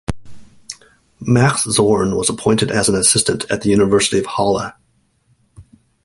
Max 1.19 1.61
Zorn 1.65 2.15
was 2.15 2.27
appointed 2.27 2.71
as 2.71 2.89
an 2.89 2.95
assistant 2.95 3.45
at 3.51 3.61
the 3.61 3.69
University 3.69 4.17
of 4.17 4.25
Halle. 4.25 4.73